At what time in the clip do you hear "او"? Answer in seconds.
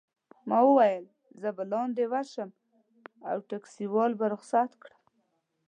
3.29-3.37